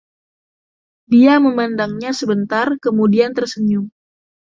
[1.13, 3.85] Dia memandangnya sebentar, kemudian tersenyum.